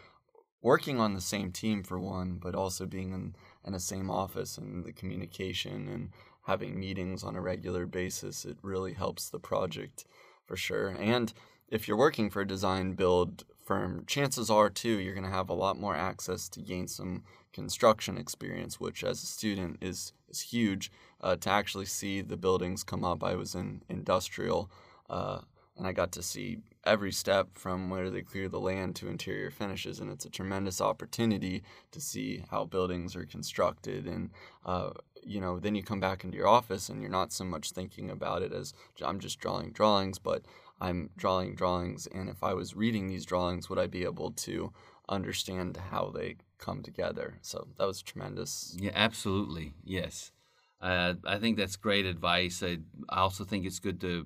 [0.62, 4.58] working on the same team for one but also being in in the same office
[4.58, 6.10] and the communication and
[6.45, 10.06] having meetings on a regular basis it really helps the project
[10.45, 11.34] for sure and
[11.69, 15.50] if you're working for a design build firm chances are too you're going to have
[15.50, 20.41] a lot more access to gain some construction experience, which as a student is is
[20.41, 20.91] huge.
[21.21, 24.71] Uh, to actually see the buildings come up, I was in industrial,
[25.08, 25.41] uh,
[25.78, 29.52] and I got to see every step from where they clear the land to interior
[29.52, 34.08] finishes, and it's a tremendous opportunity to see how buildings are constructed.
[34.08, 34.32] And
[34.65, 34.91] uh,
[35.24, 38.10] you know, then you come back into your office, and you're not so much thinking
[38.10, 40.44] about it as I'm just drawing drawings, but
[40.80, 44.74] I'm drawing drawings, and if I was reading these drawings, would I be able to
[45.08, 47.38] understand how they come together.
[47.41, 48.76] So that was tremendous.
[48.80, 49.74] Yeah, absolutely.
[49.84, 50.32] Yes.
[50.80, 52.63] Uh, I think that's great advice.
[52.63, 52.78] I,
[53.10, 54.26] I also think it's good to,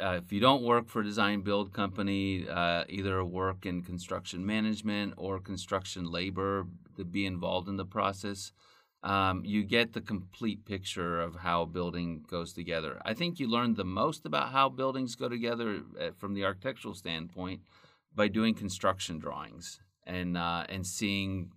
[0.00, 4.44] uh, if you don't work for a design build company, uh, either work in construction
[4.44, 8.52] management or construction labor to be involved in the process.
[9.02, 13.00] Um, you get the complete picture of how a building goes together.
[13.04, 16.94] I think you learn the most about how buildings go together uh, from the architectural
[16.94, 17.60] standpoint
[18.14, 21.50] by doing construction drawings and uh, and seeing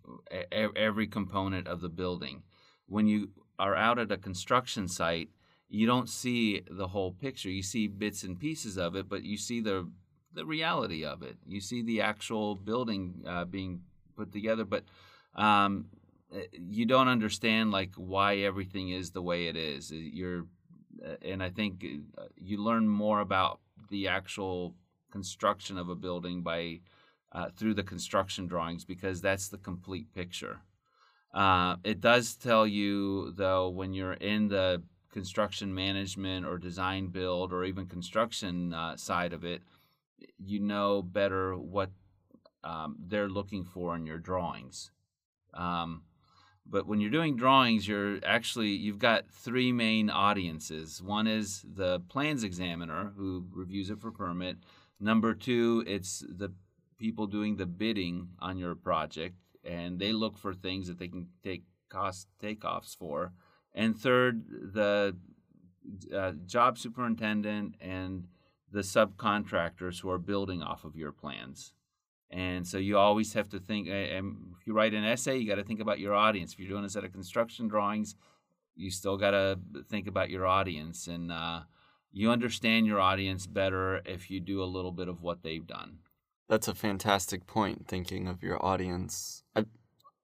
[0.51, 2.43] every component of the building.
[2.87, 5.29] When you are out at a construction site,
[5.69, 7.49] you don't see the whole picture.
[7.49, 9.89] You see bits and pieces of it, but you see the
[10.33, 11.37] the reality of it.
[11.47, 13.81] You see the actual building uh, being
[14.15, 14.83] put together, but
[15.35, 15.85] um,
[16.33, 19.91] eh, you don't understand like why everything is the way it is.
[19.91, 20.45] You're,
[21.03, 21.83] eh, and I think
[22.35, 24.75] you learn more about the actual
[25.11, 26.81] construction of a building by
[27.31, 30.61] uh, through the construction drawings because that's the complete picture.
[31.33, 37.53] Uh, it does tell you, though, when you're in the construction management or design build
[37.53, 39.61] or even construction uh, side of it,
[40.37, 41.91] you know better what
[42.63, 44.91] um, they're looking for in your drawings.
[45.53, 46.03] Um,
[46.69, 51.01] but when you're doing drawings, you're actually you've got three main audiences.
[51.01, 54.57] One is the plans examiner who reviews it for permit.
[54.99, 56.51] Number two, it's the
[56.97, 61.27] people doing the bidding on your project, and they look for things that they can
[61.43, 63.31] take cost takeoffs for.
[63.77, 65.15] And third, the
[66.13, 68.27] uh, job superintendent and
[68.71, 71.73] the subcontractors who are building off of your plans.
[72.29, 73.87] And so you always have to think.
[73.87, 76.51] And if you write an essay, you got to think about your audience.
[76.53, 78.15] If you're doing a set of construction drawings,
[78.75, 79.59] you still got to
[79.89, 81.61] think about your audience, and uh,
[82.11, 85.99] you understand your audience better if you do a little bit of what they've done.
[86.47, 87.87] That's a fantastic point.
[87.87, 89.65] Thinking of your audience, I,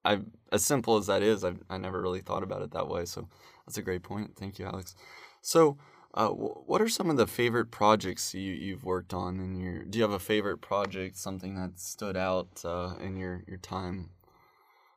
[0.05, 0.19] I,
[0.51, 3.05] as simple as that is, I, I never really thought about it that way.
[3.05, 3.27] So
[3.65, 4.35] that's a great point.
[4.35, 4.95] Thank you, Alex.
[5.41, 5.77] So,
[6.13, 9.83] uh, what are some of the favorite projects you you've worked on in your?
[9.83, 14.11] Do you have a favorite project, something that stood out uh, in your your time?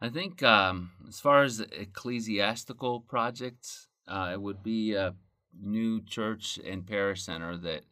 [0.00, 5.14] I think um, as far as ecclesiastical projects, uh, it would be a
[5.58, 7.84] new church and parish center that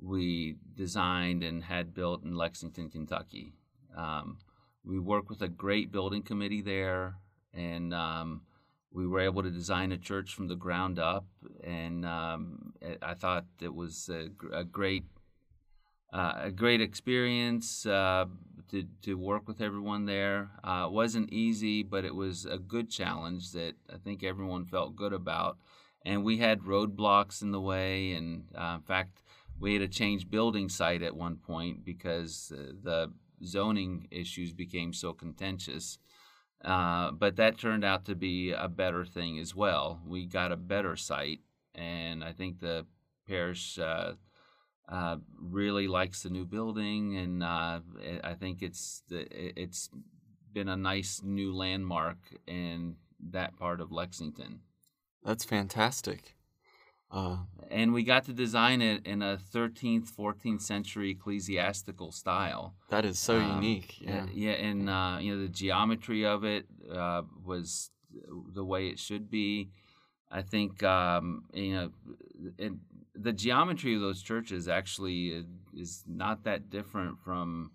[0.00, 3.52] we designed and had built in Lexington, Kentucky.
[3.94, 4.38] Um,
[4.84, 7.16] we worked with a great building committee there,
[7.52, 8.42] and um,
[8.92, 11.26] we were able to design a church from the ground up.
[11.62, 15.04] And um, I thought it was a, a great,
[16.12, 17.86] uh, a great experience.
[17.86, 18.26] Uh,
[18.70, 20.50] to to work with everyone there.
[20.62, 24.96] Uh, it wasn't easy, but it was a good challenge that I think everyone felt
[24.96, 25.58] good about.
[26.04, 29.22] And we had roadblocks in the way, and uh, in fact,
[29.58, 33.12] we had to change building site at one point because uh, the
[33.44, 35.98] zoning issues became so contentious.
[36.64, 40.00] Uh, but that turned out to be a better thing as well.
[40.06, 41.40] We got a better site,
[41.74, 42.86] and I think the
[43.28, 44.12] parish uh,
[44.88, 47.80] uh, really likes the new building, and uh,
[48.22, 49.90] I think it's it's
[50.52, 52.16] been a nice new landmark
[52.46, 52.96] in
[53.30, 54.60] that part of Lexington.
[55.22, 56.33] That's fantastic.
[57.14, 57.36] Uh,
[57.70, 62.74] and we got to design it in a 13th, 14th century ecclesiastical style.
[62.90, 64.00] That is so um, unique.
[64.00, 67.90] Yeah, yeah, and uh, you know the geometry of it uh, was
[68.52, 69.70] the way it should be.
[70.30, 71.90] I think um, you know
[72.58, 72.72] it,
[73.14, 77.70] the geometry of those churches actually is not that different from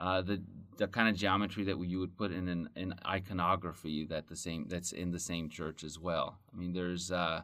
[0.00, 0.42] uh, the
[0.78, 4.66] the kind of geometry that you would put in an, an, iconography that the same
[4.68, 6.38] that's in the same church as well.
[6.52, 7.42] I mean, there's uh,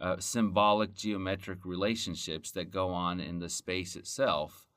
[0.00, 4.68] uh, symbolic geometric relationships that go on in the space itself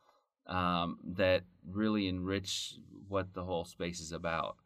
[0.48, 2.76] um, that really enrich
[3.08, 4.58] what the whole space is about.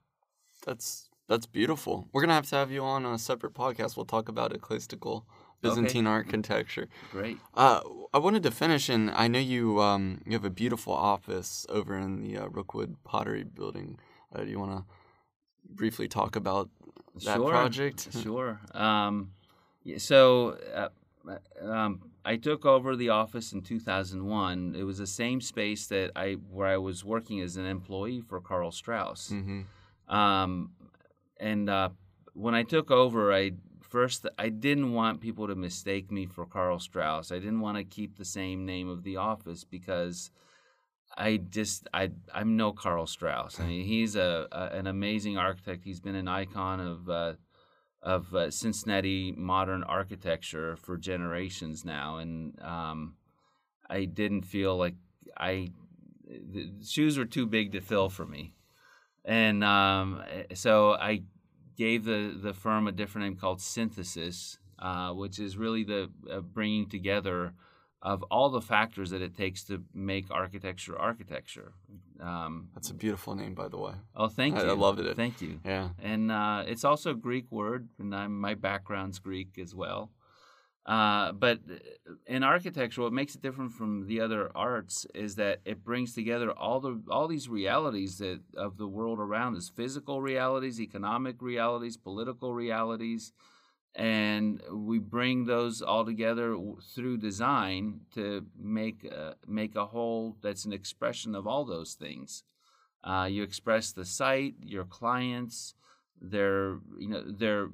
[0.65, 2.07] That's that's beautiful.
[2.13, 3.97] We're gonna have to have you on a separate podcast.
[3.97, 5.25] We'll talk about ecclesiastical
[5.61, 6.13] Byzantine okay.
[6.13, 6.87] architecture.
[7.11, 7.37] Great.
[7.53, 7.81] Uh,
[8.13, 11.97] I wanted to finish, and I know you um, you have a beautiful office over
[11.97, 13.97] in the uh, Rookwood Pottery Building.
[14.33, 14.85] Uh, do you want to
[15.67, 16.69] briefly talk about
[17.23, 17.49] that sure.
[17.49, 18.07] project?
[18.23, 18.59] Sure.
[18.73, 19.31] Um,
[19.97, 20.89] so uh,
[21.61, 24.75] um, I took over the office in 2001.
[24.77, 28.39] It was the same space that I where I was working as an employee for
[28.41, 29.29] Carl Strauss.
[29.29, 30.13] Mm-hmm.
[30.13, 30.71] Um,
[31.39, 31.89] and uh,
[32.33, 36.79] when I took over, I first I didn't want people to mistake me for Carl
[36.79, 37.31] Strauss.
[37.31, 40.31] I didn't want to keep the same name of the office because
[41.17, 43.59] I just I I'm no Carl Strauss.
[43.59, 45.83] I mean, he's a, a an amazing architect.
[45.83, 47.33] He's been an icon of uh,
[48.05, 53.15] of uh, Cincinnati modern architecture for generations now, and um,
[53.89, 54.93] I didn't feel like
[55.35, 55.71] I
[56.27, 58.53] the shoes were too big to fill for me,
[59.25, 60.21] and um,
[60.53, 61.23] so I
[61.75, 66.41] gave the the firm a different name called Synthesis, uh, which is really the uh,
[66.41, 67.53] bringing together
[68.03, 71.73] of all the factors that it takes to make architecture architecture.
[72.21, 73.93] Um, That's a beautiful name, by the way.
[74.15, 74.61] Oh, thank you.
[74.61, 75.15] I, I loved it.
[75.15, 75.59] Thank you.
[75.65, 75.89] Yeah.
[76.01, 80.11] And uh, it's also a Greek word, and I'm, my background's Greek as well.
[80.85, 81.59] Uh, but
[82.27, 86.51] in architecture, what makes it different from the other arts is that it brings together
[86.51, 91.97] all the all these realities that of the world around us: physical realities, economic realities,
[91.97, 93.33] political realities,
[93.95, 96.57] and we bring those all together
[96.93, 102.43] through design to make a, make a whole that's an expression of all those things.
[103.03, 105.75] Uh, you express the site, your clients,
[106.19, 107.69] their you know their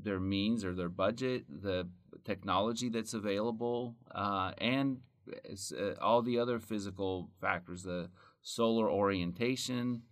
[0.00, 1.88] their means or their budget, the
[2.24, 4.98] technology that's available, uh, and
[5.28, 8.08] uh, all the other physical factors, the
[8.42, 10.02] solar orientation,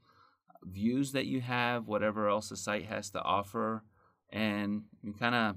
[0.64, 3.84] views that you have, whatever else the site has to offer
[4.34, 5.56] and you kind of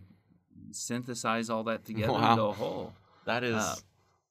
[0.72, 2.32] synthesize all that together wow.
[2.32, 2.94] into a whole.
[3.26, 3.76] That is uh,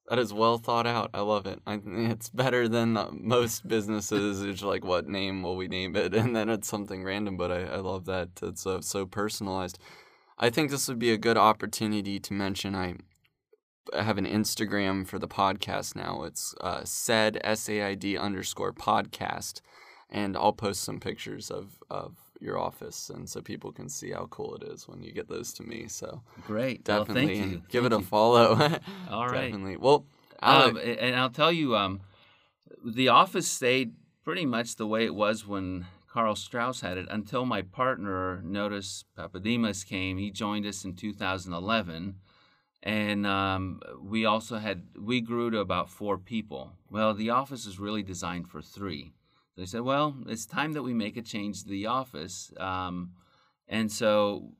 [0.07, 1.09] that is well thought out.
[1.13, 1.59] I love it.
[1.67, 4.41] I, it's better than most businesses.
[4.41, 6.15] it's like, what name will we name it?
[6.15, 7.35] And then it's something random.
[7.35, 9.77] But I, I love that it's uh, so personalized.
[10.39, 12.73] I think this would be a good opportunity to mention.
[12.73, 12.95] I
[13.93, 16.23] have an Instagram for the podcast now.
[16.23, 19.59] It's uh, said S A I D underscore podcast,
[20.09, 24.27] and I'll post some pictures of of your office, and so people can see how
[24.29, 25.87] cool it is when you get those to me.
[25.87, 28.53] So great, definitely well, give thank it a follow.
[29.09, 29.77] All right, definitely.
[29.77, 30.05] Well,
[30.41, 32.01] um, and I'll tell you, um,
[32.85, 37.45] the office stayed pretty much the way it was when Carl Strauss had it until
[37.45, 40.17] my partner Notis Papademos came.
[40.17, 42.15] He joined us in 2011
[42.83, 47.79] and um, we also had we grew to about four people well the office is
[47.79, 49.13] really designed for three
[49.57, 52.53] they said, well, it's time that we make a change to the office.
[52.59, 53.13] Um,
[53.67, 54.53] and so,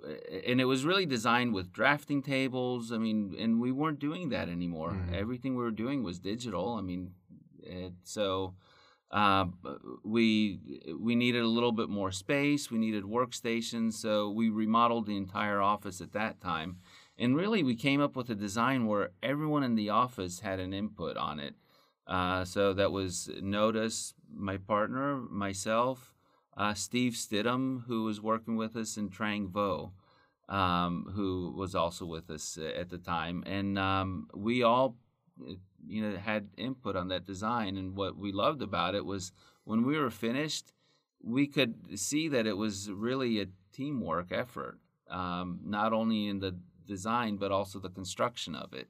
[0.46, 2.92] and it was really designed with drafting tables.
[2.92, 4.92] I mean, and we weren't doing that anymore.
[4.92, 5.14] Mm-hmm.
[5.14, 6.74] Everything we were doing was digital.
[6.74, 7.12] I mean,
[7.62, 8.56] it, so
[9.12, 9.46] uh,
[10.04, 10.60] we
[11.00, 12.70] we needed a little bit more space.
[12.70, 13.94] We needed workstations.
[13.94, 16.78] So we remodeled the entire office at that time.
[17.18, 20.74] And really, we came up with a design where everyone in the office had an
[20.74, 21.56] input on it.
[22.08, 26.14] Uh, so that was Notis, my partner, myself,
[26.56, 29.92] uh, Steve Stidham, who was working with us in Trang Vo,
[30.48, 34.96] um, who was also with us at the time, and um, we all,
[35.86, 37.78] you know, had input on that design.
[37.78, 39.34] And what we loved about it was
[39.66, 40.72] when we were finished,
[41.22, 44.80] we could see that it was really a teamwork effort,
[45.10, 46.56] um, not only in the
[46.88, 48.88] design but also the construction of it.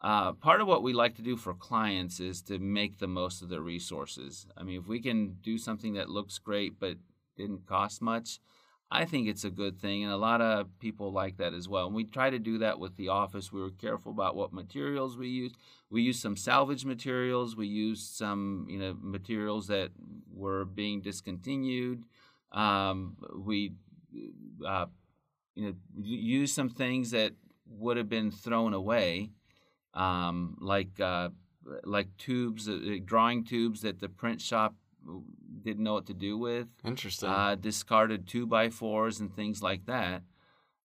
[0.00, 3.42] Uh, part of what we like to do for clients is to make the most
[3.42, 4.46] of their resources.
[4.56, 6.96] I mean, if we can do something that looks great but
[7.36, 8.40] didn't cost much,
[8.90, 11.86] I think it's a good thing, and a lot of people like that as well.
[11.86, 13.52] And we try to do that with the office.
[13.52, 15.56] We were careful about what materials we used.
[15.90, 17.56] We used some salvage materials.
[17.56, 19.90] We used some, you know, materials that
[20.32, 22.04] were being discontinued.
[22.52, 23.72] Um, we,
[24.64, 24.86] uh,
[25.56, 27.32] you know, used some things that
[27.68, 29.30] would have been thrown away,
[29.96, 31.30] um, like uh,
[31.84, 34.74] like tubes, uh, drawing tubes that the print shop
[35.62, 36.68] didn't know what to do with.
[36.84, 37.28] Interesting.
[37.28, 40.22] Uh, discarded two by fours and things like that.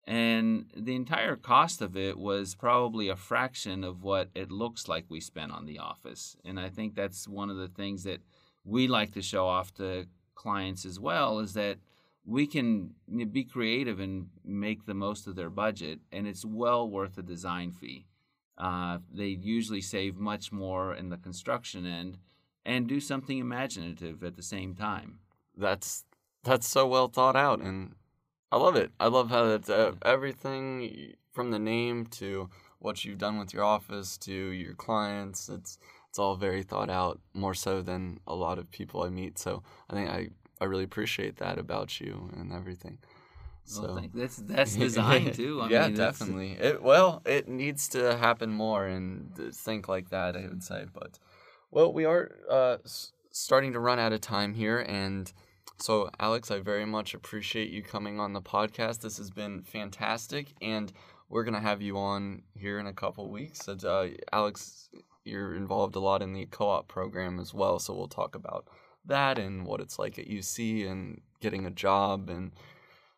[0.07, 5.05] And the entire cost of it was probably a fraction of what it looks like
[5.09, 6.36] we spent on the office.
[6.43, 8.22] And I think that's one of the things that
[8.64, 11.78] we like to show off to clients as well is that
[12.26, 12.95] we can
[13.32, 17.72] be creative and make the most of their budget, and it's well worth the design
[17.72, 18.05] fee.
[18.62, 22.20] Uh, they usually save much more in the construction end
[22.64, 25.18] and do something imaginative at the same time.
[25.57, 26.05] That's
[26.43, 27.95] that's so well thought out, and
[28.51, 28.91] I love it.
[28.99, 33.64] I love how it's uh, everything from the name to what you've done with your
[33.64, 35.49] office to your clients.
[35.49, 39.39] It's it's all very thought out, more so than a lot of people I meet.
[39.39, 40.30] So I think I
[40.62, 42.99] I really appreciate that about you and everything.
[43.66, 45.62] So well, that's that's design too.
[45.62, 46.51] I yeah, mean, definitely.
[46.53, 50.36] It well, it needs to happen more and think like that.
[50.36, 51.20] I would say, but
[51.70, 52.78] well, we are uh,
[53.32, 55.32] starting to run out of time here, and
[55.78, 59.01] so Alex, I very much appreciate you coming on the podcast.
[59.01, 60.91] This has been fantastic, and
[61.30, 63.68] we're gonna have you on here in a couple weeks.
[63.68, 64.89] And, uh, Alex,
[65.24, 68.68] you're involved a lot in the co-op program as well, so we'll talk about
[69.05, 72.51] that and what it's like at UC and getting a job and.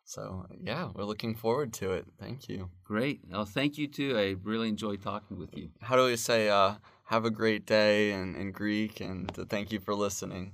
[0.04, 2.06] So yeah, we're looking forward to it.
[2.20, 2.70] Thank you.
[2.84, 3.20] Great.
[3.30, 4.18] Well, thank you too.
[4.18, 5.70] I really enjoyed talking with you.
[5.80, 6.74] How do we say uh,
[7.06, 10.52] have a great day in, in Greek, and thank you for listening.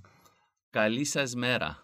[0.75, 1.79] Kalisas mera.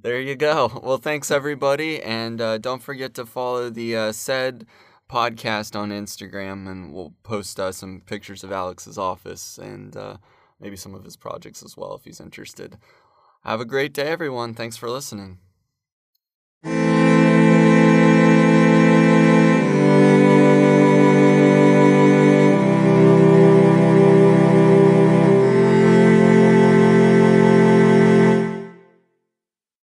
[0.00, 0.80] There you go.
[0.82, 4.64] Well, thanks everybody, and uh, don't forget to follow the uh, said
[5.10, 10.18] podcast on Instagram, and we'll post uh, some pictures of Alex's office and uh,
[10.60, 12.78] maybe some of his projects as well if he's interested.
[13.44, 14.54] Have a great day, everyone.
[14.54, 15.38] Thanks for listening.